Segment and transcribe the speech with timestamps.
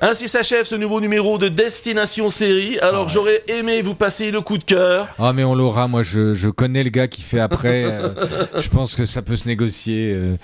[0.00, 2.78] Ainsi s'achève ce nouveau numéro de Destination Série.
[2.80, 5.08] Alors j'aurais aimé vous passer le coup de cœur.
[5.18, 7.84] Ah mais on l'aura, moi je, je connais le gars qui fait après.
[7.86, 8.10] euh,
[8.58, 10.12] je pense que ça peut se négocier.
[10.14, 10.36] euh,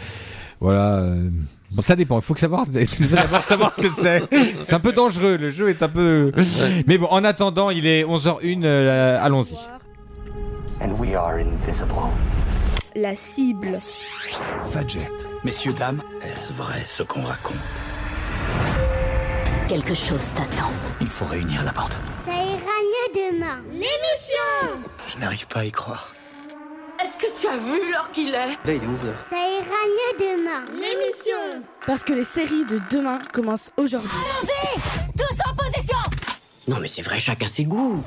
[0.61, 0.96] voilà.
[0.96, 1.29] euh.
[1.71, 2.64] Bon, ça dépend, il faut que savoir,
[3.11, 4.22] d'abord savoir ce que c'est.
[4.62, 6.30] C'est un peu dangereux, le jeu est un peu...
[6.86, 9.57] Mais bon, en attendant, il est 11h01, euh, allons-y.
[10.80, 11.95] And we are invisible.
[12.95, 13.77] La cible.
[14.71, 15.11] Fadjet.
[15.45, 17.57] Messieurs, dames, est-ce vrai ce qu'on raconte?
[19.69, 20.71] Quelque chose t'attend.
[21.01, 21.95] Il faut réunir la bande.
[22.27, 23.57] Ça ira mieux demain.
[23.71, 26.12] L'émission Je n'arrive pas à y croire.
[27.02, 28.35] Est-ce que tu as vu l'heure qu'il est?
[28.35, 29.15] Là, il est 11h.
[29.30, 30.65] Ça ira mieux demain.
[30.71, 34.11] L'émission Parce que les séries de demain commencent aujourd'hui.
[35.16, 35.99] Tous en position
[36.69, 38.02] Non mais c'est vrai, chacun ses goûts.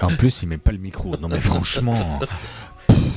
[0.00, 1.16] En plus, il met pas le micro.
[1.16, 2.20] Non mais franchement...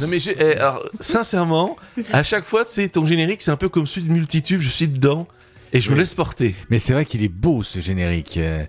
[0.02, 1.78] Non mais eh, alors, sincèrement,
[2.12, 4.88] à chaque fois, c'est ton générique, c'est un peu comme celui de Multitube, je suis
[4.88, 5.28] dedans
[5.72, 6.54] et je me laisse porter.
[6.70, 8.38] Mais c'est vrai qu'il est beau ce générique.
[8.38, 8.66] euh,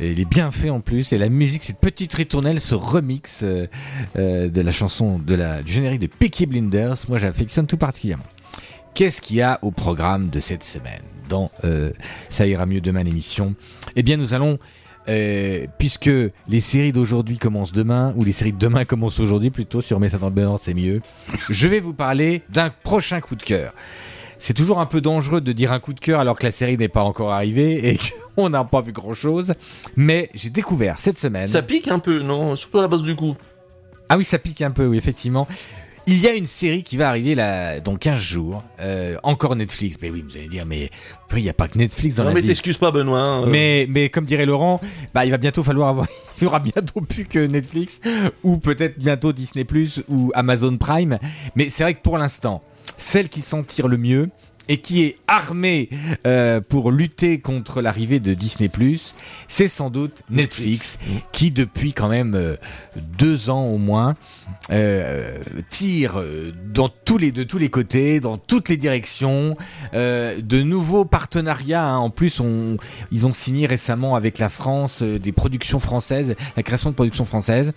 [0.00, 1.12] et il est bien fait en plus.
[1.12, 3.66] Et la musique, cette petite ritournelle, ce remix euh,
[4.16, 8.26] euh, de la chanson, de la, du générique de Peaky Blinders, moi j'affectionne tout particulièrement.
[8.94, 11.50] Qu'est-ce qu'il y a au programme de cette semaine dans
[12.30, 13.54] Ça ira mieux demain l'émission?
[13.94, 14.58] Eh bien nous allons,
[15.08, 16.10] euh, puisque
[16.48, 20.10] les séries d'aujourd'hui commencent demain, ou les séries de demain commencent aujourd'hui plutôt, sur Mets
[20.10, 21.00] ça dans le bon ordre c'est mieux,
[21.48, 23.72] je vais vous parler d'un prochain coup de cœur.
[24.40, 26.76] C'est toujours un peu dangereux de dire un coup de cœur alors que la série
[26.76, 27.98] n'est pas encore arrivée et
[28.36, 29.52] qu'on n'a pas vu grand chose.
[29.96, 31.48] Mais j'ai découvert cette semaine.
[31.48, 32.54] Ça pique un peu, non?
[32.54, 33.34] Surtout à la base du coup.
[34.08, 35.46] Ah oui, ça pique un peu, oui, effectivement.
[36.10, 38.64] Il y a une série qui va arriver là, dans 15 jours.
[38.80, 39.98] Euh, encore Netflix.
[40.00, 40.88] Mais oui, vous allez dire, mais
[41.36, 42.46] il n'y a pas que Netflix dans Non la mais vie.
[42.46, 43.20] t'excuses pas Benoît.
[43.20, 43.46] hein, euh.
[43.46, 44.80] Mais, mais comme dirait Laurent,
[45.12, 46.06] bah, il va bientôt falloir avoir,
[46.40, 48.00] il y aura bientôt plus que Netflix,
[48.42, 51.18] ou peut-être bientôt Disney Plus ou Amazon Prime.
[51.56, 52.62] Mais c'est vrai que pour l'instant,
[52.96, 54.30] celle qui s'en tire le mieux
[54.68, 55.88] et qui est armée
[56.26, 59.14] euh, pour lutter contre l'arrivée de Disney Plus,
[59.46, 60.98] c'est sans doute Netflix,
[61.32, 62.56] qui depuis quand même euh,
[63.18, 64.16] deux ans au moins
[64.70, 65.38] euh,
[65.70, 66.22] tire
[66.72, 69.56] dans tous les de tous les côtés, dans toutes les directions,
[69.92, 71.88] de nouveaux partenariats.
[71.88, 71.98] hein.
[71.98, 72.76] En plus, on,
[73.10, 77.72] ils ont signé récemment avec la France des productions françaises, la création de productions françaises.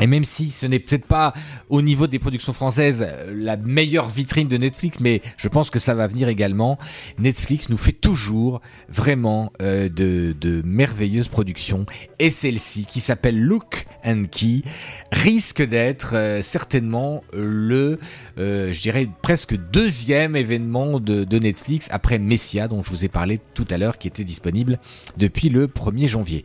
[0.00, 1.34] Et même si ce n'est peut-être pas
[1.68, 5.78] au niveau des productions françaises euh, la meilleure vitrine de Netflix, mais je pense que
[5.78, 6.78] ça va venir également.
[7.18, 11.84] Netflix nous fait toujours vraiment euh, de, merveilleuses productions.
[12.18, 14.62] Et celle-ci, qui s'appelle Look and Key,
[15.10, 17.98] risque d'être euh, certainement le,
[18.36, 23.40] je dirais presque deuxième événement de, de Netflix après Messia, dont je vous ai parlé
[23.54, 24.78] tout à l'heure, qui était disponible
[25.16, 26.44] depuis le 1er janvier.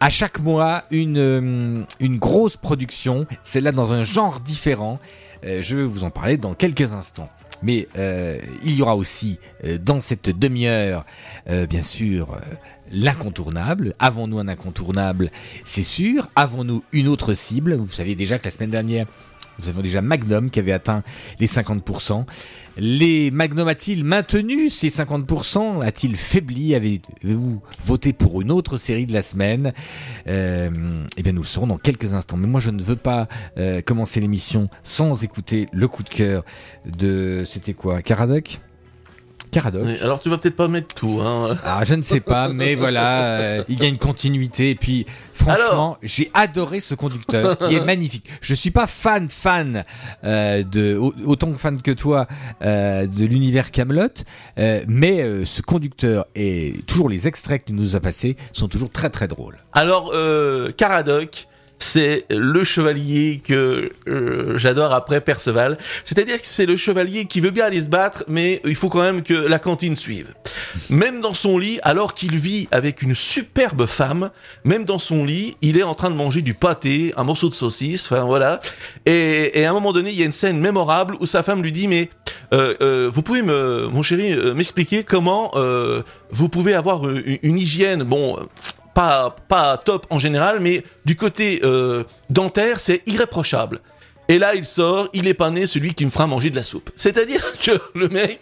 [0.00, 2.85] À chaque mois, une, une grosse production,
[3.42, 4.98] celle-là dans un genre différent.
[5.44, 7.28] Euh, je vais vous en parler dans quelques instants.
[7.62, 11.06] Mais euh, il y aura aussi euh, dans cette demi-heure,
[11.68, 12.38] bien sûr,
[12.92, 13.94] l'incontournable.
[13.98, 15.30] Avons-nous un incontournable?
[15.64, 16.28] C'est sûr.
[16.36, 17.74] Avons-nous une autre cible?
[17.74, 19.06] Vous savez déjà que la semaine dernière,
[19.58, 21.02] nous avons déjà Magnum qui avait atteint
[21.40, 22.24] les 50%.
[22.78, 26.74] Les Magnum a-t-il maintenu ces 50% A-t-il faibli?
[26.74, 29.72] Avez-vous voté pour une autre série de la semaine?
[30.28, 30.70] Euh,
[31.16, 32.36] Eh bien, nous le saurons dans quelques instants.
[32.36, 36.44] Mais moi, je ne veux pas euh, commencer l'émission sans écouter le coup de cœur
[36.84, 37.44] de...
[37.46, 38.60] C'était quoi Caradoc
[39.50, 39.82] Caradoc.
[39.84, 41.20] Oui, alors tu vas peut-être pas mettre tout.
[41.22, 41.56] Hein.
[41.64, 44.70] Ah, je ne sais pas, mais voilà, euh, il y a une continuité.
[44.70, 48.26] Et puis, franchement, j'ai adoré ce conducteur qui est magnifique.
[48.40, 49.84] Je suis pas fan fan
[50.24, 52.26] euh, de au- autant fan que toi
[52.62, 54.08] euh, de l'univers Camelot,
[54.58, 58.90] euh, mais euh, ce conducteur et toujours les extraits qu'il nous a passés sont toujours
[58.90, 59.56] très très drôles.
[59.72, 61.46] Alors, euh, Caradoc,
[61.78, 65.78] c'est le chevalier que euh, j'adore après Perceval.
[66.04, 69.02] C'est-à-dire que c'est le chevalier qui veut bien aller se battre, mais il faut quand
[69.02, 70.32] même que la cantine suive.
[70.90, 74.30] Même dans son lit, alors qu'il vit avec une superbe femme,
[74.64, 77.54] même dans son lit, il est en train de manger du pâté, un morceau de
[77.54, 78.60] saucisse, enfin voilà.
[79.04, 81.72] Et, à un moment donné, il y a une scène mémorable où sa femme lui
[81.72, 82.10] dit, mais
[82.52, 85.52] euh, euh, vous pouvez me, mon chéri, euh, m'expliquer comment
[86.30, 88.36] vous pouvez avoir une hygiène, bon,
[88.96, 93.80] pas top en général, mais du côté euh, dentaire, c'est irréprochable.
[94.28, 96.62] Et là, il sort, il est pas né celui qui me fera manger de la
[96.62, 96.90] soupe.
[96.96, 98.40] C'est-à-dire que le mec,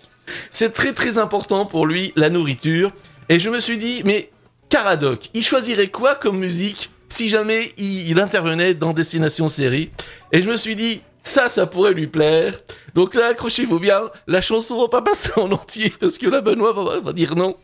[0.50, 2.92] c'est très très important pour lui la nourriture.
[3.28, 4.30] Et je me suis dit, mais
[4.68, 9.90] Caradoc, il choisirait quoi comme musique si jamais il, intervenait dans Destination Série?
[10.32, 12.58] Et je me suis dit, ça, ça pourrait lui plaire.
[12.94, 16.72] Donc là, accrochez-vous bien, la chanson va pas passer en entier parce que là, Benoît
[16.72, 17.56] va, va dire non.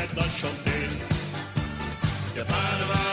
[0.00, 0.88] Marrer et se mettre à chanter.
[2.36, 3.09] Y a pas de bar,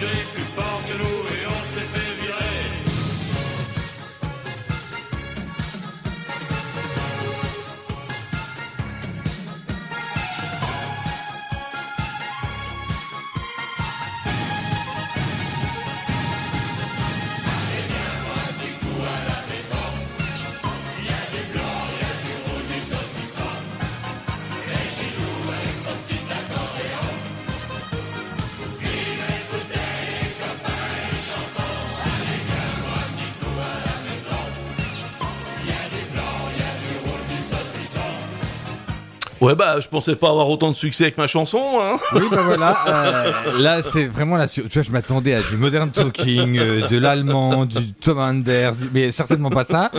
[0.00, 1.29] Plus fort que nous
[39.50, 41.96] Ouais, bah, je pensais pas avoir autant de succès avec ma chanson, hein.
[42.14, 42.76] Oui, bah voilà.
[43.46, 44.46] euh, là, c'est vraiment la.
[44.46, 49.10] Tu vois, je m'attendais à du modern talking, euh, de l'allemand, du Tom Anders, mais
[49.10, 49.90] certainement pas ça.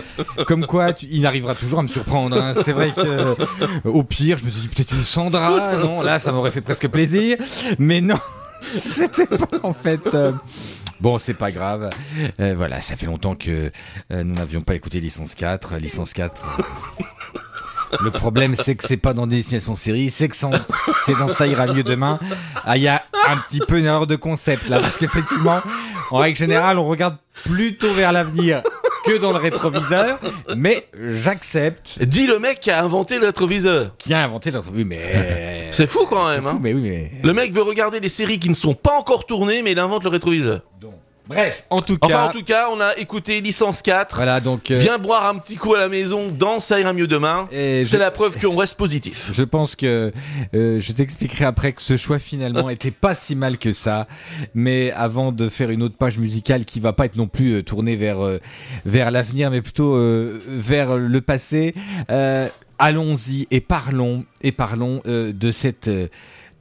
[0.48, 2.38] Comme quoi, tu- il arrivera toujours à me surprendre.
[2.42, 2.54] hein.
[2.62, 3.36] C'est vrai que, euh,
[3.84, 5.76] au pire, je me suis dit peut-être une Sandra.
[5.84, 7.38] Non, là, ça m'aurait fait presque plaisir.
[7.78, 8.20] Mais non,
[8.64, 10.00] c'était pas en fait.
[11.02, 11.90] Bon, c'est pas grave.
[12.40, 13.70] Euh, voilà, ça fait longtemps que
[14.14, 15.76] euh, nous n'avions pas écouté Licence 4.
[15.76, 16.46] Licence 4.
[16.60, 16.64] euh,
[18.00, 21.68] le problème, c'est que c'est pas dans Destination Série, c'est que c'est dans Ça ira
[21.68, 22.20] mieux demain.
[22.66, 25.62] Ah, il y a un petit peu une erreur de concept là, parce qu'effectivement,
[26.10, 28.62] en règle générale, on regarde plutôt vers l'avenir
[29.04, 30.20] que dans le rétroviseur,
[30.56, 32.02] mais j'accepte.
[32.04, 33.92] Dis le mec qui a inventé le rétroviseur.
[33.98, 35.68] Qui a inventé le rétroviseur Oui, mais.
[35.72, 36.60] C'est fou quand même, fou, hein.
[36.62, 37.12] mais oui, mais.
[37.24, 40.04] Le mec veut regarder les séries qui ne sont pas encore tournées, mais il invente
[40.04, 40.62] le rétroviseur.
[41.32, 42.08] Bref, en tout cas.
[42.08, 44.16] Enfin, en tout cas, on a écouté Licence 4.
[44.16, 44.72] Voilà, donc.
[44.72, 47.48] euh, Viens boire un petit coup à la maison dans Ça ira mieux demain.
[47.52, 49.32] C'est je- la preuve qu'on reste positif.
[49.34, 50.12] Je pense que
[50.54, 54.08] euh, je t'expliquerai après que ce choix finalement était pas si mal que ça.
[54.54, 57.64] Mais avant de faire une autre page musicale qui va pas être non plus euh,
[57.64, 58.40] tournée vers euh,
[58.86, 59.98] vers l'avenir, mais plutôt
[60.48, 61.74] vers le passé,
[62.10, 62.48] euh,
[62.80, 66.08] allons-y et parlons et parlons euh, de cette euh,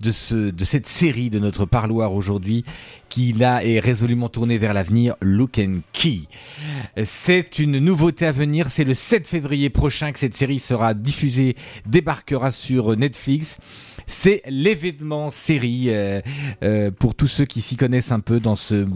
[0.00, 2.64] de ce de cette série de notre parloir aujourd'hui
[3.10, 6.20] qui là est résolument tournée vers l'avenir Look and Key.
[7.04, 11.56] C'est une nouveauté à venir, c'est le 7 février prochain que cette série sera diffusée,
[11.86, 13.60] débarquera sur Netflix.
[14.06, 16.20] C'est l'événement série euh,
[16.62, 18.86] euh, pour tous ceux qui s'y connaissent un peu dans ce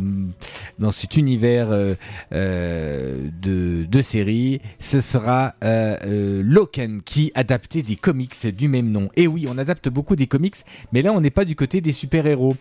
[0.79, 1.95] dans cet univers euh,
[2.33, 4.61] de, de série.
[4.79, 9.09] Ce sera and Key adapté des comics du même nom.
[9.17, 10.57] Et oui, on adapte beaucoup des comics,
[10.95, 12.57] mais là on n'est pas du côté des super-héros.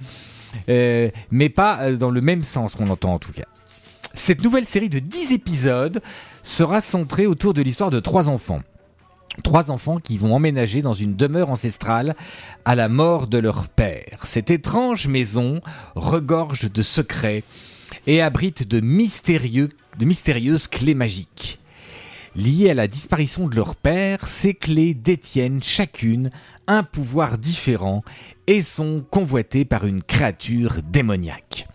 [0.69, 3.45] Euh, mais pas euh, dans le même sens qu'on entend en tout cas.
[4.13, 6.01] Cette nouvelle série de 10 épisodes
[6.43, 8.61] sera centrée autour de l'histoire de trois enfants.
[9.43, 12.15] Trois enfants qui vont emménager dans une demeure ancestrale
[12.65, 14.19] à la mort de leur père.
[14.21, 15.61] Cette étrange maison
[15.95, 17.43] regorge de secrets
[18.05, 21.59] et abrite de, mystérieuses clés magiques.
[22.35, 26.31] Liées à la disparition de leur père, ces clés détiennent chacune
[26.65, 28.03] un pouvoir différent
[28.47, 31.67] et sont convoitées par une créature démoniaque.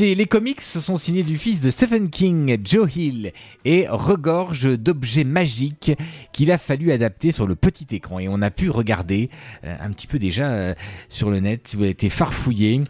[0.00, 3.32] Les comics sont signés du fils de Stephen King, Joe Hill,
[3.64, 5.92] et regorgent d'objets magiques
[6.32, 8.18] qu'il a fallu adapter sur le petit écran.
[8.18, 9.30] Et on a pu regarder
[9.64, 10.74] euh, un petit peu déjà euh,
[11.08, 12.82] sur le net, si vous avez été farfouillé,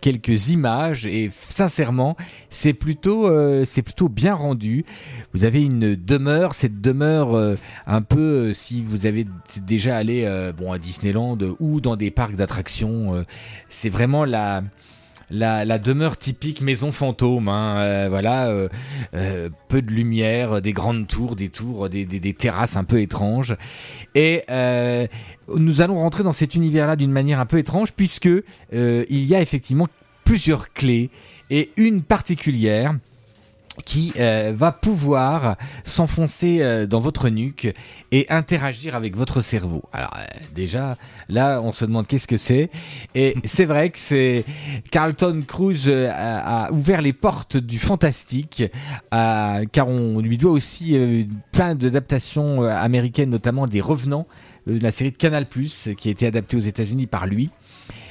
[0.00, 2.16] quelques images et sincèrement
[2.50, 4.84] c'est plutôt euh, c'est plutôt bien rendu.
[5.32, 9.26] Vous avez une demeure cette demeure euh, un peu euh, si vous avez
[9.62, 10.26] déjà allé
[10.56, 13.24] bon à Disneyland ou dans des parcs d'attractions
[13.68, 14.62] c'est vraiment la
[15.30, 18.68] la, demeure typique maison fantôme, hein, euh, voilà, euh,
[19.14, 23.56] euh, peu de lumière, des grandes tours, des tours, des, des- terrasses un peu étranges.
[24.14, 24.42] Et
[25.48, 28.28] nous allons rentrer dans cet univers-là d'une manière un peu étrange, puisque
[28.72, 29.88] il y a effectivement
[30.24, 31.10] plusieurs clés
[31.50, 32.96] et une particulière
[33.84, 37.72] qui euh, va pouvoir s'enfoncer euh, dans votre nuque
[38.12, 39.82] et interagir avec votre cerveau.
[39.92, 40.96] Alors euh, déjà,
[41.28, 42.70] là, on se demande qu'est-ce que c'est.
[43.14, 44.44] Et c'est vrai que c'est
[44.90, 48.64] Carlton Cruz euh, a, a ouvert les portes du fantastique,
[49.14, 50.98] euh, car on lui doit aussi
[51.52, 54.26] plein d'adaptations américaines, notamment des Revenants,
[54.68, 57.50] euh, la série de Canal+, qui a été adaptée aux États-Unis par lui.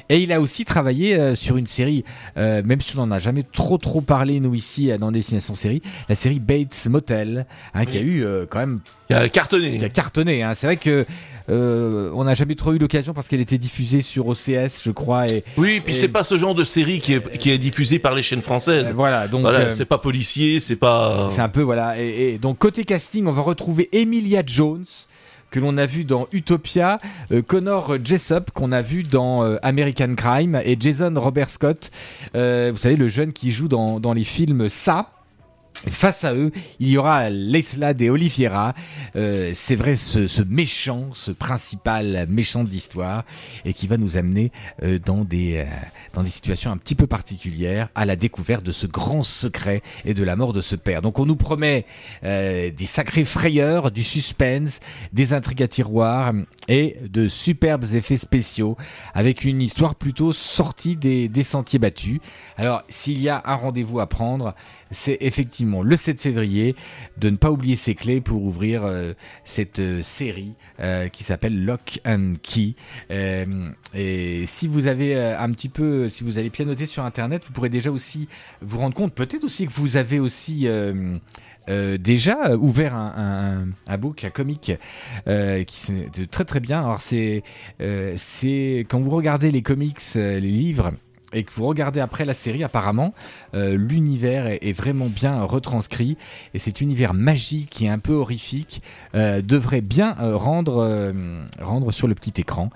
[0.10, 2.04] Et il a aussi travaillé euh, sur une série,
[2.38, 5.56] euh, même si on n'en a jamais trop trop parlé nous ici euh, dans Destination
[5.56, 9.78] Série, la série Bates Motel, hein, qui a eu euh, quand même Il a cartonné.
[9.78, 10.44] qui a cartonné.
[10.44, 10.54] Hein.
[10.54, 11.06] C'est vrai que
[11.50, 15.28] euh, on n'a jamais trop eu l'occasion parce qu'elle était diffusée sur OCS, je crois.
[15.28, 18.00] Et Oui, puis Et- c'est pas ce genre de série qui est, qui est diffusée
[18.00, 18.94] par les chaînes euh, françaises.
[18.94, 21.28] voilà, donc Voilà, euh, c'est pas policier, c'est pas.
[21.32, 22.00] c'est un peu voilà.
[22.00, 24.86] Et, et donc côté casting, on va retrouver Emilia Jones
[25.52, 27.00] que l'on a vu dans Utopia,
[27.32, 31.92] euh, Connor Jessup qu'on a vu dans euh, American Crime et Jason Robert Scott,
[32.36, 35.15] euh, vous savez le jeune qui joue dans, dans les films Ça.
[35.88, 38.74] Et Face à eux, il y aura Lesla de Oliveira.
[39.16, 43.24] Euh, c'est vrai, ce, ce méchant, ce principal méchant de l'histoire,
[43.66, 44.52] et qui va nous amener
[44.84, 45.66] euh, dans des euh,
[46.16, 50.14] dans des situations un petit peu particulières à la découverte de ce grand secret et
[50.14, 51.02] de la mort de ce père.
[51.02, 51.86] Donc on nous promet
[52.24, 54.80] euh, des sacrées frayeurs, du suspense,
[55.14, 56.34] des intrigues à tiroir
[56.68, 58.78] et de superbes effets spéciaux
[59.14, 62.20] avec une histoire plutôt sortie des, des sentiers battus.
[62.58, 64.56] Alors s'il y a un rendez-vous à prendre,
[64.92, 66.76] c'est effectivement le 7 février
[67.18, 69.14] de ne pas oublier ses clés pour ouvrir euh,
[69.44, 72.76] cette euh, série euh, qui s'appelle Lock and Key.
[73.94, 77.70] Et si vous avez un petit peu, si vous allez pianoter sur internet, vous pourrez
[77.70, 78.28] déjà aussi
[78.62, 80.68] vous rendre compte, peut-être aussi que vous avez aussi
[81.68, 84.74] déjà ouvert un, un, book, un comic
[85.26, 86.80] qui c'est de très très bien.
[86.80, 87.44] Alors c'est
[87.80, 90.92] c'est quand vous regardez les comics, les livres
[91.36, 93.14] et que vous regardez après la série, apparemment,
[93.54, 96.18] euh, l'univers est, vraiment bien retranscrit
[96.54, 98.82] et cet univers magique et un peu horrifique
[99.16, 101.14] euh, devrait bien euh, rendre
[101.62, 102.70] rendre sur le petit écran.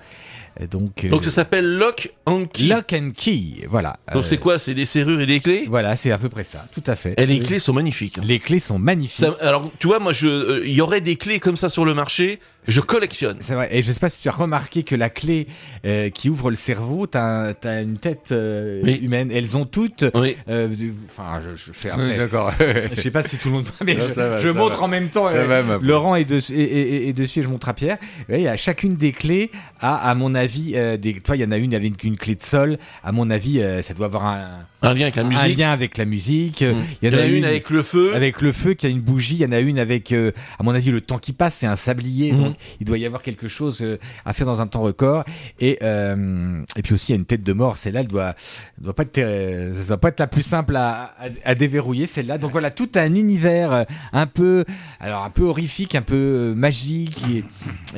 [0.70, 2.64] Donc, euh, Donc ça s'appelle Lock and Key.
[2.64, 3.96] Lock and Key, voilà.
[4.12, 4.58] Donc Euh, c'est quoi?
[4.58, 5.64] C'est des serrures et des clés?
[5.68, 7.14] Voilà, c'est à peu près ça, tout à fait.
[7.18, 8.18] Et les clés sont magnifiques.
[8.18, 8.22] hein.
[8.24, 9.24] Les clés sont magnifiques.
[9.24, 11.84] Ça- alors, tu vois, moi, je, euh, il y aurait des clés comme ça sur
[11.84, 12.40] le marché.
[12.68, 13.38] Je collectionne.
[13.40, 13.68] C'est vrai.
[13.72, 15.46] Et je sais pas si tu as remarqué que la clé
[15.86, 19.00] euh, qui ouvre le cerveau, t'as as une tête euh, Oui.
[19.02, 19.30] humaine.
[19.32, 20.04] Elles ont toutes.
[20.14, 20.36] Oui.
[20.48, 21.88] euh, du- Enfin, je, je fais.
[22.18, 22.52] D'accord.
[22.94, 24.82] Je sais pas si tout le monde mais je, va, montre va.
[24.84, 25.26] en même temps.
[25.28, 25.78] Ça euh, va.
[25.80, 27.96] Laurent est, et dessus et je montre à Pierre.
[28.28, 30.39] Et il y a chacune des clés a, à mon avis,
[30.74, 31.14] euh, des.
[31.20, 32.78] Toi, il y en a une avec une clé de sol.
[33.02, 35.58] À mon avis, euh, ça doit avoir un, Un lien avec la un musique.
[35.58, 36.62] lien avec la musique.
[36.62, 36.74] Mm.
[37.02, 38.14] Il y en a une avec le feu.
[38.14, 39.34] avec le feu qui a une bougie.
[39.34, 41.56] Il y en a une avec, euh, à mon avis, le temps qui passe.
[41.56, 42.40] C'est un sablier, Mhm.
[42.42, 45.24] donc il doit y avoir quelque chose euh, à faire dans un temps record.
[45.60, 47.76] Et euh, et puis aussi il y a une tête de mort.
[47.76, 48.34] Celle-là, elle doit,
[48.78, 52.06] elle doit pas être, ça doit pas être la plus simple à, à, à déverrouiller.
[52.06, 52.38] Celle-là.
[52.38, 54.64] Donc voilà, tout un univers un peu,
[54.98, 57.44] alors un peu horrifique, un peu magique et,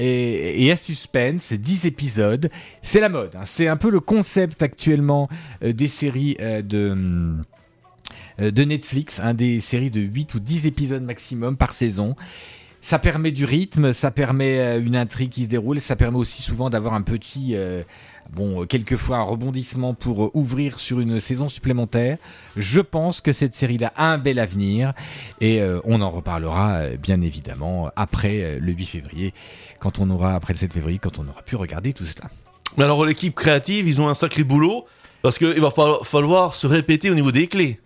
[0.03, 1.53] et, et à suspense.
[1.53, 2.51] 10 épisodes.
[2.81, 3.31] C'est la mode.
[3.37, 3.43] hein.
[3.45, 5.29] C'est un peu le concept actuellement
[5.63, 7.37] des séries euh, de
[8.41, 12.15] euh, de Netflix, un des séries de 8 ou 10 épisodes maximum par saison.
[12.81, 16.43] Ça permet du rythme, ça permet euh, une intrigue qui se déroule, ça permet aussi
[16.43, 17.85] souvent d'avoir un petit, euh,
[18.33, 22.19] bon, quelquefois un rebondissement pour ouvrir sur une saison supplémentaire.
[22.57, 24.95] Je pense que cette série-là a un bel avenir
[25.41, 29.33] et on en reparlera bien évidemment après le 8 février,
[29.79, 32.29] quand on aura, après le 7 février, quand on aura pu regarder tout cela.
[32.77, 34.87] Mais alors, l'équipe créative, ils ont un sacré boulot.
[35.23, 37.79] Parce qu'il va fa- falloir se répéter au niveau des clés.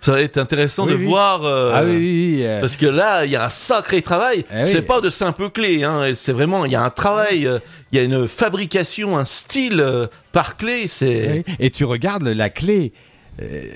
[0.00, 1.04] Ça va être intéressant Oui, de oui.
[1.04, 1.44] voir.
[1.44, 4.44] euh, Ah oui, oui, oui, euh, Parce que là, il y a un sacré travail.
[4.52, 4.64] Eh.
[4.64, 6.12] C'est pas de simples clés, hein.
[6.16, 7.58] C'est vraiment, il y a un travail, euh,
[7.92, 10.86] il y a une fabrication, un style euh, par clé.
[10.88, 11.54] C'est oui.
[11.60, 12.92] Et tu regardes la clé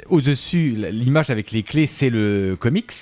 [0.08, 2.92] au-dessus, l'image avec les clés, c'est le comics.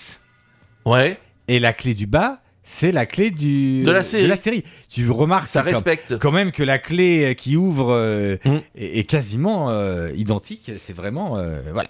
[0.85, 1.19] ouais,
[1.49, 4.64] Et la clé du bas, c'est la clé du De la série.
[4.88, 6.18] Tu remarques ça quand- respecte.
[6.18, 8.56] quand même que la clé qui ouvre euh, Mm.
[8.76, 10.73] est, est quasiment euh, identique.
[10.78, 11.88] C'est vraiment euh, voilà.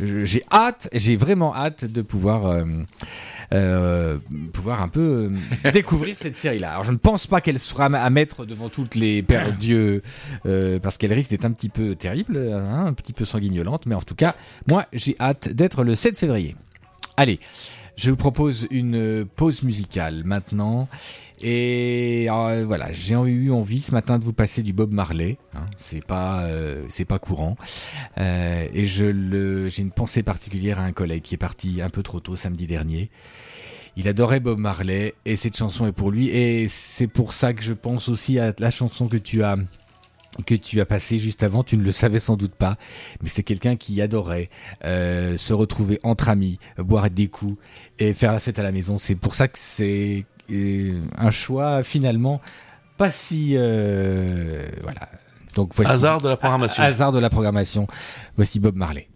[0.00, 2.64] j'ai hâte, j'ai vraiment hâte de pouvoir euh,
[3.52, 4.18] euh,
[4.52, 5.30] pouvoir un peu
[5.64, 6.70] euh, découvrir cette série-là.
[6.72, 10.02] Alors je ne pense pas qu'elle sera à mettre devant toutes les pères d'Dieu
[10.46, 13.86] euh, parce qu'elle risque d'être un petit peu terrible, hein, un petit peu sanguignolante.
[13.86, 14.34] Mais en tout cas,
[14.68, 16.56] moi j'ai hâte d'être le 7 février.
[17.16, 17.38] Allez,
[18.00, 20.88] je vous propose une pause musicale maintenant.
[21.42, 25.36] Et euh, voilà, j'ai eu envie ce matin de vous passer du Bob Marley.
[25.54, 25.66] hein.
[25.76, 27.56] c'est pas, euh, c'est pas courant.
[28.16, 31.90] Euh, et je le, j'ai une pensée particulière à un collègue qui est parti un
[31.90, 33.10] peu trop tôt samedi dernier.
[33.96, 36.28] Il adorait Bob Marley et cette chanson est pour lui.
[36.30, 39.56] Et c'est pour ça que je pense aussi à la chanson que tu as
[40.46, 41.62] que tu as passée juste avant.
[41.62, 42.76] Tu ne le savais sans doute pas,
[43.22, 44.48] mais c'est quelqu'un qui adorait
[44.84, 47.58] euh, se retrouver entre amis, boire des coups
[47.98, 48.98] et faire la fête à la maison.
[48.98, 52.40] C'est pour ça que c'est euh, un choix finalement
[53.00, 55.08] pas si euh, voilà.
[55.54, 56.82] Donc voici Hasard de la programmation.
[56.82, 57.86] hasard de la programmation.
[58.36, 59.08] Voici Bob Marley.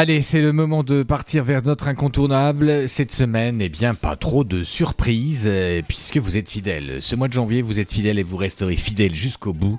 [0.00, 2.88] Allez, c'est le moment de partir vers notre incontournable.
[2.88, 7.02] Cette semaine, eh bien, pas trop de surprises, euh, puisque vous êtes fidèles.
[7.02, 9.78] Ce mois de janvier, vous êtes fidèles et vous resterez fidèles jusqu'au bout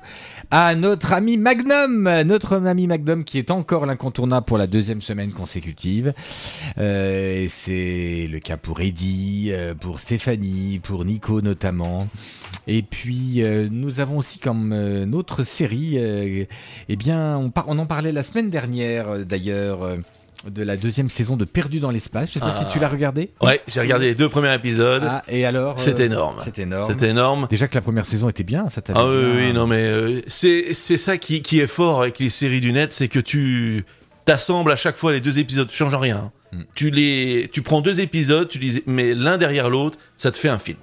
[0.52, 2.04] à notre ami Magnum.
[2.24, 6.14] Notre ami Magnum qui est encore l'incontournable pour la deuxième semaine consécutive.
[6.78, 12.08] Euh, c'est le cas pour Eddie, euh, pour Stéphanie, pour Nico notamment.
[12.67, 16.45] Et puis euh, nous avons aussi comme euh, notre série, euh,
[16.89, 19.80] eh bien on, par- on en parlait la semaine dernière euh, d'ailleurs
[20.50, 22.30] de la deuxième saison de Perdu dans l'espace.
[22.30, 22.65] Je sais pas Ah.
[22.65, 23.30] si tu l'as regardé.
[23.41, 25.04] Ouais, j'ai regardé les deux premiers épisodes.
[25.06, 26.38] Ah, et alors C'est énorme.
[26.43, 26.91] C'est énorme.
[26.91, 27.47] C'était énorme.
[27.50, 30.24] Déjà que la première saison était bien, ça t'avait Ah oui, bien- oui, non, mais
[30.28, 33.86] c'est c'est ça qui, qui est fort avec les séries du net, c'est que tu
[34.26, 36.32] t'assembles à chaque fois les deux épisodes, tu changes rien.
[36.54, 36.62] Mm.
[36.76, 40.50] Tu les, tu prends deux épisodes, tu les mets l'un derrière l'autre, ça te fait
[40.50, 40.78] un film.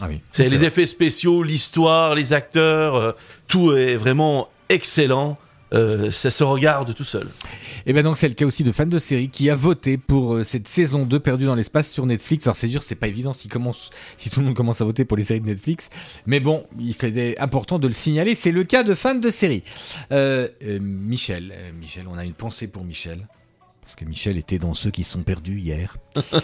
[0.00, 0.20] Ah oui.
[0.32, 3.12] C'est les effets spéciaux, l'histoire, les acteurs, euh,
[3.48, 5.38] tout est vraiment excellent.
[5.74, 7.28] Euh, ça se regarde tout seul.
[7.84, 10.36] Et ben donc c'est le cas aussi de fans de série qui a voté pour
[10.36, 12.46] euh, cette saison 2 perdue dans l'espace sur Netflix.
[12.46, 15.04] Alors c'est sûr, c'est pas évident si, commence, si tout le monde commence à voter
[15.04, 15.90] pour les séries de Netflix,
[16.24, 18.34] mais bon, il fait des, important de le signaler.
[18.34, 19.62] C'est le cas de fans de série.
[20.10, 20.48] Euh,
[20.80, 23.26] Michel, Michel, on a une pensée pour Michel.
[23.82, 25.96] Parce que Michel était dans ceux qui sont perdus hier.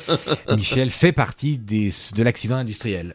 [0.49, 3.15] Michel fait partie des, de l'accident industriel.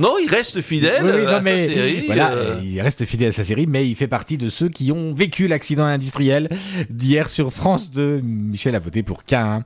[0.00, 2.06] Non, il reste fidèle Oui, oui, à mais sa série.
[2.06, 4.68] voilà, euh, euh, il reste fidèle à sa série, mais il fait partie de ceux
[4.68, 6.48] qui ont vécu l'accident industriel
[6.88, 8.20] d'hier sur France 2.
[8.22, 9.62] Michel a voté pour K1.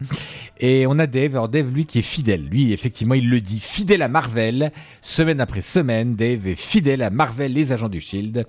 [0.61, 1.33] Et on a Dave.
[1.33, 2.43] Alors Dave, lui, qui est fidèle.
[2.51, 4.73] Lui, effectivement, il le dit, fidèle à Marvel.
[5.01, 8.47] Semaine après semaine, Dave est fidèle à Marvel, les agents du Shield.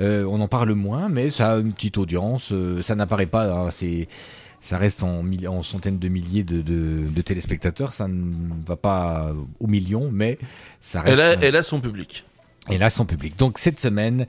[0.00, 2.50] Euh, on en parle moins, mais ça a une petite audience.
[2.52, 3.50] euh, ça n'apparaît pas.
[3.52, 4.06] hein, c'est
[4.60, 5.22] ça reste en,
[5.62, 7.92] centaines de milliers de, de- de téléspectateurs.
[7.94, 8.32] Ça ne
[8.66, 10.38] va pas aux millions, mais
[10.80, 11.18] ça reste.
[11.20, 12.24] elle, a, elle a son public.
[12.70, 13.36] et là, son public.
[13.38, 14.26] Donc cette semaine,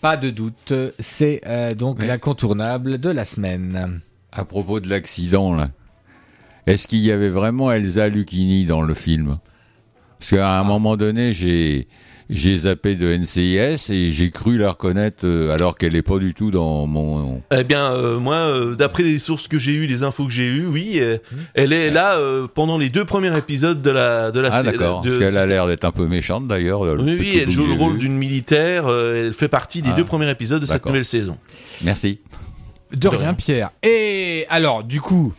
[0.00, 2.06] pas de doute, c'est euh, donc Ouais.
[2.06, 4.00] l'incontournable de la semaine.
[4.32, 5.68] À propos de l'accident, là,
[6.66, 9.38] est-ce qu'il y avait vraiment Elsa Lucchini dans le film?
[10.18, 11.88] Parce qu'à un moment donné, j'ai
[12.32, 16.34] j'ai zappé de NCIS et j'ai cru la reconnaître euh, alors qu'elle n'est pas du
[16.34, 17.42] tout dans mon.
[17.56, 20.46] Eh bien, euh, moi, euh, d'après les sources que j'ai eues, les infos que j'ai
[20.46, 21.18] eues, oui, euh,
[21.54, 25.02] elle est là euh, pendant les deux premiers épisodes de la de la Ah d'accord,
[25.02, 26.84] parce qu'elle a l'air d'être un peu méchante d'ailleurs.
[26.84, 28.86] le Oui, elle joue le rôle d'une militaire.
[28.86, 29.96] euh, elle fait partie des Ah.
[29.96, 31.36] deux premiers épisodes de cette nouvelle saison.
[31.82, 32.18] Merci.
[32.96, 33.70] De rien, Pierre.
[33.82, 35.32] Et alors, du coup,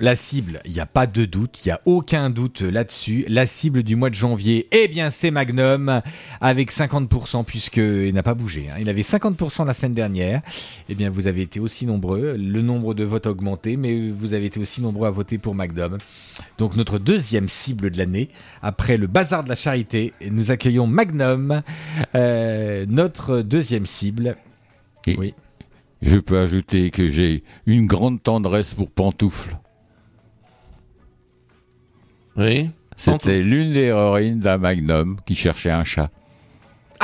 [0.00, 3.26] la cible, il n'y a pas de doute, il n'y a aucun doute là-dessus.
[3.28, 6.00] La cible du mois de janvier, eh bien, c'est Magnum,
[6.40, 8.68] avec 50%, puisqu'il n'a pas bougé.
[8.70, 8.76] hein.
[8.80, 10.40] Il avait 50% la semaine dernière.
[10.88, 12.36] Eh bien, vous avez été aussi nombreux.
[12.38, 15.54] Le nombre de votes a augmenté, mais vous avez été aussi nombreux à voter pour
[15.54, 15.98] Magnum.
[16.56, 18.30] Donc, notre deuxième cible de l'année,
[18.62, 21.62] après le bazar de la charité, nous accueillons Magnum,
[22.14, 24.36] euh, notre deuxième cible.
[25.06, 25.34] Et Oui.
[26.00, 29.56] Je peux ajouter que j'ai une grande tendresse pour Pantoufle.
[32.36, 32.70] Oui.
[32.96, 36.10] C'était l'une des héroïnes d'un Magnum qui cherchait un chat.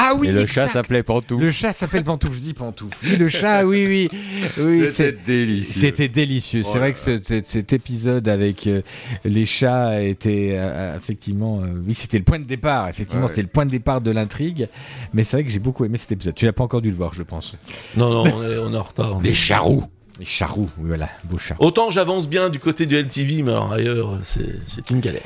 [0.00, 1.42] Ah oui, et le chat s'appelait Pantoufle.
[1.42, 2.96] Le chat s'appelle Pantoufle, je dis Pantoufle.
[3.02, 4.08] Oui, le chat, oui, oui.
[4.58, 5.80] oui c'est- délicieux.
[5.80, 6.62] C'était délicieux.
[6.62, 8.82] C'est vrai que ce- ce- cet épisode avec euh,
[9.24, 12.88] les chats était euh, effectivement, euh, oui, c'était le point de départ.
[12.88, 13.28] Effectivement, Ouais.
[13.28, 14.68] c'était le point de départ de l'intrigue.
[15.14, 16.36] Mais c'est vrai que j'ai beaucoup aimé cet épisode.
[16.36, 17.56] Tu l'as pas encore dû le voir, je pense.
[17.96, 19.18] Non, non, on est, on est en retard.
[19.18, 19.82] Des charroux.
[20.24, 21.56] Charroux, oui, voilà, beau chat.
[21.58, 25.22] Autant j'avance bien du côté du LTV, mais alors ailleurs, c'est une galère.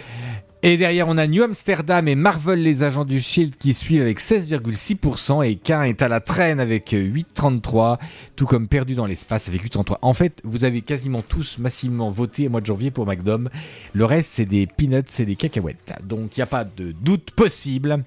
[0.64, 4.20] Et derrière, on a New Amsterdam et Marvel, les agents du Shield, qui suivent avec
[4.20, 5.44] 16,6%.
[5.44, 7.98] Et Cain est à la traîne avec euh, 8,33%,
[8.37, 9.96] tout comme Perdu dans l'espace avec 8,33%.
[10.02, 13.48] En fait, vous avez quasiment tous massivement voté au mois de janvier pour McDom.
[13.92, 15.94] Le reste, c'est des peanuts, c'est des cacahuètes.
[16.05, 18.05] Donc, il n'y a pas de doute possible.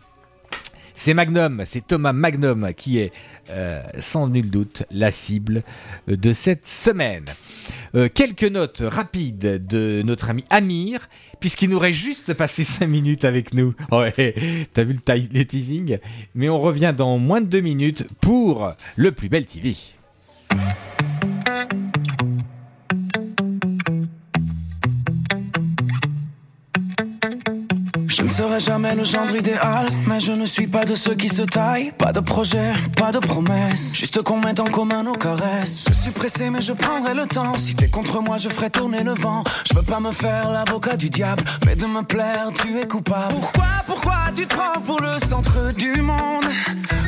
[0.97, 3.11] C'est Magnum, c'est Thomas Magnum qui est,
[3.49, 5.61] euh, sans nul doute, la cible
[6.09, 7.25] euh, de cette semaine.
[7.95, 11.09] Euh, quelques notes rapides de notre ami Amir,
[11.41, 13.75] puisqu'il nous reste juste passé 5 minutes avec nous.
[13.91, 14.33] Ouais,
[14.73, 15.97] t'as vu le, le teasing?
[16.33, 19.75] Mais on revient dans moins de 2 minutes pour le plus bel TV.
[28.17, 31.27] Je ne serai jamais le gendre idéal, mais je ne suis pas de ceux qui
[31.27, 31.91] se taillent.
[31.97, 35.83] Pas de projet, pas de promesse, juste qu'on mette en commun nos caresses.
[35.89, 37.53] Je suis pressé, mais je prendrai le temps.
[37.55, 39.43] Si t'es contre moi, je ferai tourner le vent.
[39.69, 43.33] Je veux pas me faire l'avocat du diable, mais de me plaire, tu es coupable.
[43.33, 46.45] Pourquoi, pourquoi tu te prends pour le centre du monde?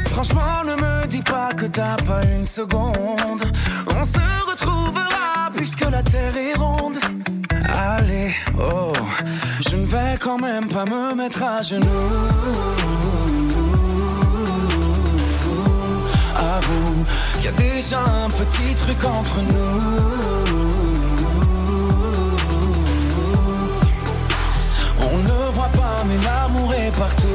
[0.07, 3.49] Franchement, ne me dis pas que t'as pas une seconde.
[3.97, 6.97] On se retrouvera puisque la terre est ronde.
[7.73, 8.91] Allez, oh,
[9.69, 11.85] je ne vais quand même pas me mettre à genoux.
[16.35, 19.81] Avoue qu'il y a déjà un petit truc entre nous.
[25.01, 27.27] On ne voit pas, mais l'amour est partout.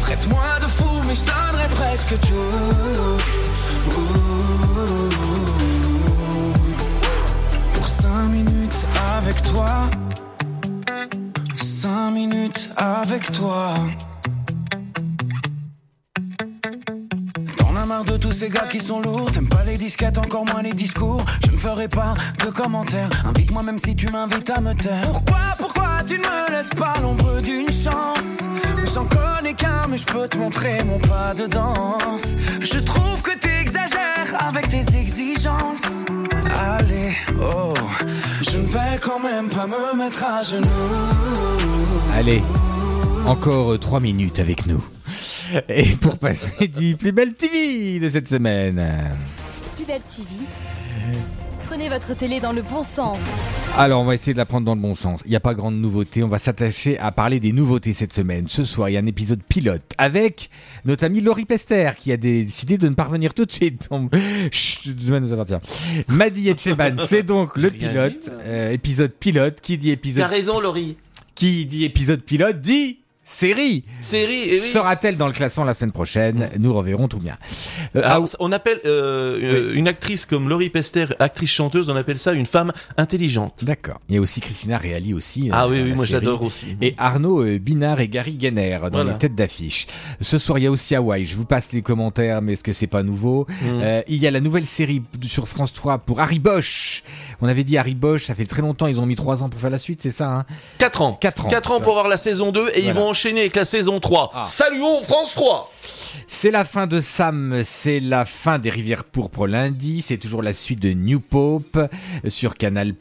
[0.00, 4.23] Traite-moi de fou, mais je donnerai presque tout.
[9.42, 9.90] Toi.
[11.56, 13.74] Cinq minutes avec toi.
[17.56, 19.30] T'en as marre de tous ces gars qui sont lourds.
[19.32, 21.24] T'aimes pas les disquettes, encore moins les discours.
[21.46, 23.10] Je ne ferai pas de commentaires.
[23.24, 25.02] Invite-moi même si tu m'invites à me taire.
[25.02, 28.48] Pourquoi, pourquoi tu ne me laisses pas l'ombre d'une chance?
[28.92, 32.36] J'en connais qu'un, mais je peux te montrer mon pas de danse.
[32.60, 36.04] Je trouve que t'exagères avec tes exigences.
[36.54, 37.74] Allez, oh,
[38.54, 40.68] je ne vais quand même pas me mettre à genoux.
[42.14, 42.40] Allez,
[43.26, 44.84] encore 3 minutes avec nous.
[45.68, 48.80] Et pour passer du plus belle TV de cette semaine.
[49.74, 50.44] Plus belle TV.
[51.74, 53.18] Prenez votre télé dans le bon sens.
[53.76, 55.22] Alors, on va essayer de la prendre dans le bon sens.
[55.24, 56.22] Il n'y a pas grande nouveauté.
[56.22, 58.46] On va s'attacher à parler des nouveautés cette semaine.
[58.46, 60.50] Ce soir, il y a un épisode pilote avec
[60.84, 63.88] notre ami Laurie Pester qui a décidé de ne pas revenir tout de suite.
[63.90, 64.08] On...
[64.52, 65.56] Chut, demain nous appartient.
[66.06, 68.30] Madi Etcheban, c'est donc le pilote.
[68.42, 69.60] Euh, épisode pilote.
[69.60, 70.96] Qui dit épisode T'as raison, Laurie.
[71.34, 73.84] Qui dit épisode pilote dit série.
[74.00, 74.58] Série, eh oui.
[74.58, 76.48] Sera-t-elle dans le classement la semaine prochaine?
[76.58, 77.36] Nous reverrons tout bien.
[77.96, 82.18] Euh, Alors, on appelle euh, euh, une actrice comme Laurie Pester, actrice chanteuse, on appelle
[82.18, 83.64] ça une femme intelligente.
[83.64, 84.00] D'accord.
[84.08, 85.48] Il y a aussi Christina Reali aussi.
[85.52, 86.76] Ah euh, oui, dans oui, moi l'adore aussi.
[86.82, 89.12] Et Arnaud euh, Binard et Gary Guéner dans Voilà.
[89.12, 89.86] les têtes d'affiche.
[90.20, 91.24] Ce soir, il y a aussi Hawaï.
[91.24, 93.46] Je vous passe les commentaires, mais est-ce que c'est pas nouveau?
[93.48, 93.54] Mm.
[93.82, 97.02] Euh, Il y a la nouvelle série sur France 3 pour Harry Bosch.
[97.40, 98.86] On avait dit Harry Bosch, ça fait très longtemps.
[98.86, 100.44] Ils ont mis 3 ans pour faire la suite, c'est ça hein?
[100.78, 101.18] 4 ans.
[101.20, 101.48] 4 ans.
[101.48, 104.30] 4 ans pour voir la saison 2 et ils vont enchaîner avec la saison 3.
[104.34, 104.44] Ah.
[104.44, 105.70] Saluons France 3
[106.26, 110.52] C'est la fin de Sam, c'est la fin des Rivières Pourpres lundi, c'est toujours la
[110.52, 111.78] suite de New Pope
[112.26, 112.92] sur Canal+.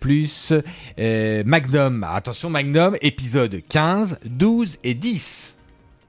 [0.99, 5.55] Euh, Magnum, attention Magnum, épisode 15, 12 et 10.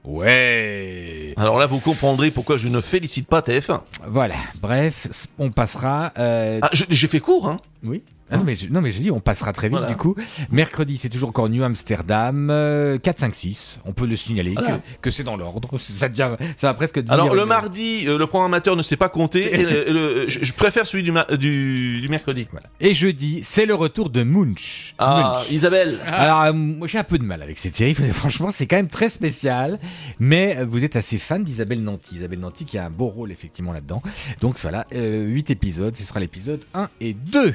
[0.03, 3.81] Ouais Alors là, vous comprendrez pourquoi je ne félicite pas TF1.
[4.07, 5.07] Voilà, bref,
[5.39, 6.13] on passera...
[6.19, 8.03] euh, Ah, j'ai fait court, hein Oui.
[8.31, 9.87] Ah non, mais je, non, mais je dis, on passera très vite Voilà.
[9.91, 10.15] du coup.
[10.51, 13.79] Mercredi, c'est toujours encore New Amsterdam, euh, 4, 5, 6.
[13.85, 14.77] On peut le signaler Voilà.
[14.77, 15.77] que, que c'est dans l'ordre.
[15.79, 18.97] Ça, devient- ça va presque devenir Alors le une- mardi, euh, le programmateur ne sait
[18.97, 19.53] pas compter.
[19.59, 22.47] et le- le- je, je préfère celui du, du, du mercredi.
[22.51, 22.67] Voilà.
[22.79, 24.95] Et jeudi, c'est le retour de Munch.
[24.97, 25.51] Ah, Munch.
[25.51, 25.99] Isabelle.
[26.07, 28.87] Alors, euh, moi j'ai un peu de mal avec cette série, franchement c'est quand même
[28.87, 29.79] très spécial,
[30.19, 33.31] mais euh, vous êtes assez fan d'Isabelle Nanty, Isabelle Nanty qui a un beau rôle
[33.31, 34.01] effectivement là-dedans.
[34.41, 37.53] Donc voilà, euh, 8 épisodes, ce sera l'épisode 1 et 2.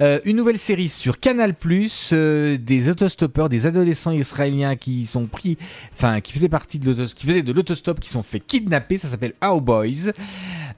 [0.00, 1.54] Euh, une nouvelle série sur Canal+,
[2.12, 5.56] euh, des autostoppeurs, des adolescents israéliens qui sont pris,
[5.92, 9.34] enfin qui faisaient partie de qui faisaient de l'autostop, qui sont fait kidnapper, ça s'appelle
[9.44, 10.12] How Boys.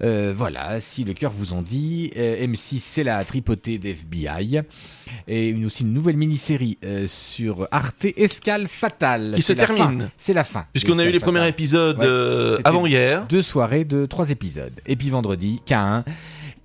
[0.02, 4.60] Euh, voilà, si le cœur vous en dit, euh, M6 c'est la tripotée d'FBI.
[5.26, 9.32] Et une, aussi une nouvelle mini-série sur Arte Escale Fatale.
[9.36, 10.08] Qui se termine.
[10.16, 10.66] C'est la fin.
[10.72, 12.58] Puisqu'on a eu les premiers épisodes Ouais.
[12.64, 13.26] avant hier.
[13.28, 14.72] Deux soirées de trois épisodes.
[14.86, 16.04] Et puis vendredi, K1.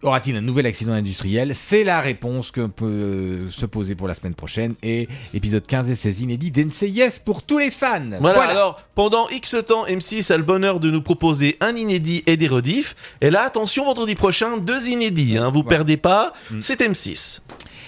[0.01, 1.55] Aura-t-il un nouvel accident industriel?
[1.55, 4.73] C'est la réponse qu'on peut euh, se poser pour la semaine prochaine.
[4.84, 8.01] Et épisode 15 et 16 inédit d'NCIS pour tous les fans.
[8.19, 12.38] Voilà, alors pendant X temps, M6 a le bonheur de nous proposer un inédit et
[12.38, 12.95] des rediffs.
[13.21, 15.38] Et là, attention, vendredi prochain, deux inédits.
[15.38, 16.62] Hein, vous perdez pas, Mm.
[16.62, 17.39] c'est M6.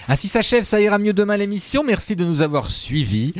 [0.08, 1.84] Ainsi s'achève, ça ira mieux demain l'émission.
[1.84, 3.34] Merci de nous avoir suivis.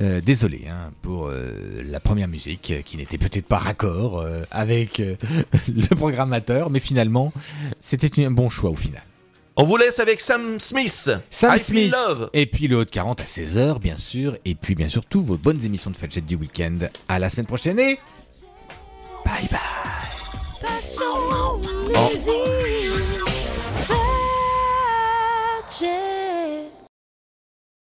[0.00, 1.50] Euh, désolé hein, pour euh,
[1.86, 5.14] la première musique euh, qui n'était peut-être pas raccord euh, avec euh,
[5.68, 7.32] le programmateur, mais finalement,
[7.80, 9.02] c'était un bon choix au final.
[9.56, 11.10] On vous laisse avec Sam Smith.
[11.30, 12.30] Sam I Feel Smith Love.
[12.32, 15.24] et puis le Haut de 40 à 16h bien sûr et puis bien sûr toutes
[15.24, 16.78] vos bonnes émissions de Fadjet du week-end
[17.08, 17.98] à la semaine prochaine et
[19.24, 19.58] bye bye
[20.60, 21.60] Passion,
[22.12, 22.87] musique.